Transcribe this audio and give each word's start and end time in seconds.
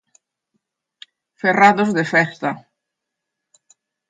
Ferrados 1.41 1.89
de 1.97 2.03
festa. 2.13 2.49